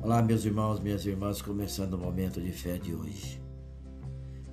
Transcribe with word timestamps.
Olá, 0.00 0.22
meus 0.22 0.44
irmãos, 0.44 0.78
minhas 0.78 1.04
irmãs, 1.04 1.42
começando 1.42 1.94
o 1.94 1.98
momento 1.98 2.40
de 2.40 2.52
fé 2.52 2.78
de 2.78 2.94
hoje. 2.94 3.42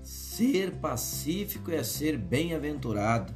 Ser 0.02 0.72
pacífico 0.78 1.72
é 1.72 1.84
ser 1.84 2.18
bem-aventurado. 2.18 3.32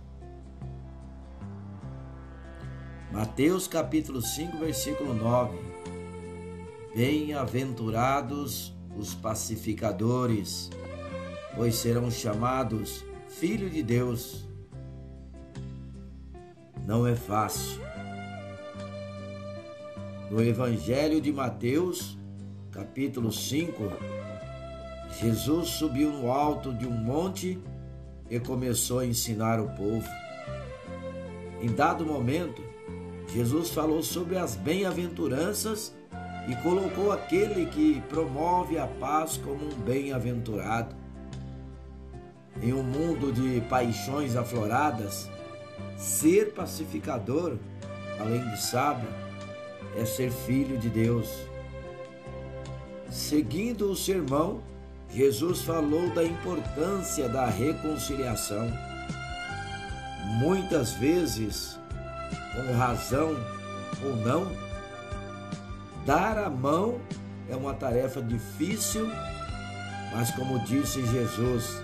Mateus 3.11 3.67
capítulo 3.67 4.23
5, 4.23 4.57
versículo 4.57 5.13
9. 5.13 5.55
Bem-aventurados 6.95 8.76
os 8.98 9.14
pacificadores, 9.14 10.71
pois 11.55 11.76
serão 11.76 12.10
chamados 12.10 13.05
filho 13.28 13.70
de 13.70 13.84
Deus. 13.84 14.50
Não 16.88 17.05
é 17.05 17.16
fácil 17.16 17.88
no 20.30 20.43
Evangelho 20.43 21.20
de 21.20 21.32
Mateus, 21.32 22.18
capítulo 22.71 23.32
5, 23.32 23.91
Jesus 25.20 25.70
subiu 25.70 26.12
no 26.12 26.31
alto 26.31 26.72
de 26.72 26.86
um 26.86 26.91
monte 26.91 27.59
e 28.30 28.39
começou 28.39 29.00
a 29.00 29.05
ensinar 29.05 29.59
o 29.59 29.70
povo. 29.70 30.08
Em 31.62 31.67
dado 31.67 32.05
momento, 32.05 32.62
Jesus 33.34 33.72
falou 33.72 34.03
sobre 34.03 34.38
as 34.38 34.55
bem-aventuranças 34.55 35.95
e 36.48 36.55
colocou 36.58 37.11
aquele 37.11 37.66
que 37.66 38.00
promove 38.02 38.77
a 38.77 38.86
paz 38.86 39.36
como 39.38 39.66
um 39.66 39.80
bem-aventurado. 39.80 40.95
Em 42.61 42.72
um 42.72 42.84
mundo 42.84 43.31
de 43.31 43.61
paixões 43.61 44.36
afloradas, 44.36 45.27
ser 45.98 46.53
pacificador, 46.53 47.58
além 48.20 48.48
de 48.50 48.61
sábio, 48.61 49.08
é 49.99 50.05
ser 50.05 50.31
filho 50.31 50.77
de 50.77 50.89
Deus. 50.89 51.27
Seguindo 53.09 53.91
o 53.91 53.95
sermão, 53.95 54.62
Jesus 55.13 55.62
falou 55.62 56.09
da 56.11 56.23
importância 56.23 57.28
da 57.28 57.47
reconciliação. 57.47 58.72
Muitas 60.39 60.94
vezes, 60.94 61.77
com 62.55 62.77
razão 62.77 63.36
ou 64.05 64.16
não, 64.17 64.52
dar 66.05 66.38
a 66.38 66.50
mão 66.50 67.00
é 67.50 67.55
uma 67.55 67.73
tarefa 67.73 68.22
difícil, 68.22 69.08
mas 70.14 70.31
como 70.31 70.59
disse 70.59 71.05
Jesus, 71.08 71.81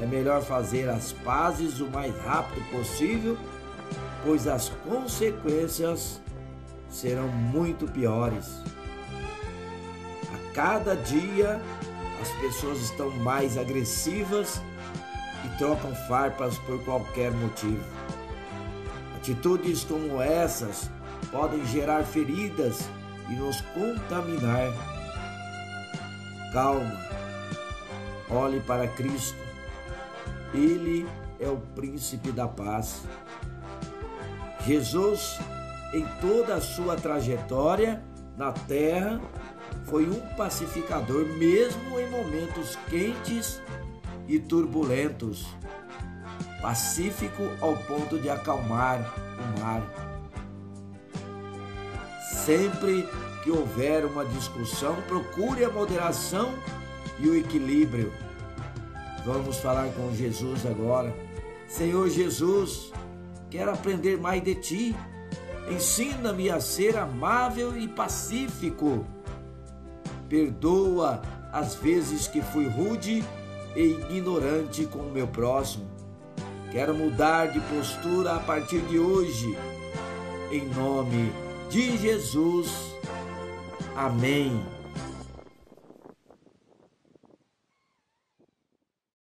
é 0.00 0.06
melhor 0.06 0.42
fazer 0.42 0.88
as 0.88 1.12
pazes 1.12 1.80
o 1.80 1.86
mais 1.88 2.16
rápido 2.24 2.64
possível, 2.70 3.36
pois 4.24 4.48
as 4.48 4.70
consequências 4.88 6.20
serão 6.90 7.28
muito 7.28 7.86
piores. 7.86 8.60
A 10.32 10.52
cada 10.54 10.96
dia 10.96 11.60
as 12.20 12.28
pessoas 12.40 12.80
estão 12.80 13.10
mais 13.10 13.56
agressivas 13.56 14.60
e 15.44 15.58
trocam 15.58 15.94
farpas 16.06 16.58
por 16.58 16.84
qualquer 16.84 17.30
motivo. 17.32 17.82
Atitudes 19.16 19.84
como 19.84 20.20
essas 20.20 20.90
podem 21.30 21.64
gerar 21.66 22.04
feridas 22.04 22.88
e 23.28 23.34
nos 23.34 23.60
contaminar. 23.60 24.72
Calma, 26.52 27.00
olhe 28.28 28.60
para 28.60 28.88
Cristo. 28.88 29.38
Ele 30.52 31.06
é 31.38 31.48
o 31.48 31.56
príncipe 31.74 32.32
da 32.32 32.48
paz. 32.48 33.02
Jesus 34.66 35.38
em 35.92 36.06
toda 36.20 36.54
a 36.54 36.60
sua 36.60 36.96
trajetória 36.96 38.02
na 38.36 38.52
terra, 38.52 39.20
foi 39.84 40.08
um 40.08 40.20
pacificador, 40.36 41.26
mesmo 41.26 41.98
em 41.98 42.08
momentos 42.10 42.76
quentes 42.88 43.60
e 44.28 44.38
turbulentos. 44.38 45.46
Pacífico 46.62 47.42
ao 47.60 47.76
ponto 47.76 48.18
de 48.18 48.28
acalmar 48.28 49.14
o 49.38 49.60
mar. 49.60 49.82
Sempre 52.44 53.08
que 53.42 53.50
houver 53.50 54.04
uma 54.04 54.24
discussão, 54.24 54.96
procure 55.02 55.64
a 55.64 55.70
moderação 55.70 56.54
e 57.18 57.28
o 57.28 57.36
equilíbrio. 57.36 58.12
Vamos 59.24 59.58
falar 59.58 59.88
com 59.92 60.14
Jesus 60.14 60.64
agora. 60.66 61.14
Senhor 61.68 62.08
Jesus, 62.08 62.92
quero 63.50 63.70
aprender 63.70 64.18
mais 64.18 64.42
de 64.42 64.54
ti. 64.54 64.96
Ensina-me 65.68 66.50
a 66.50 66.60
ser 66.60 66.96
amável 66.96 67.76
e 67.76 67.86
pacífico. 67.86 69.04
Perdoa 70.28 71.22
as 71.52 71.74
vezes 71.74 72.26
que 72.26 72.40
fui 72.40 72.68
rude 72.68 73.24
e 73.74 73.82
ignorante 74.10 74.86
com 74.86 74.98
o 74.98 75.10
meu 75.10 75.26
próximo. 75.26 75.88
Quero 76.70 76.94
mudar 76.94 77.46
de 77.46 77.60
postura 77.60 78.36
a 78.36 78.38
partir 78.38 78.80
de 78.82 78.98
hoje. 78.98 79.56
Em 80.52 80.66
nome 80.68 81.32
de 81.68 81.96
Jesus. 81.96 82.94
Amém. 83.96 84.79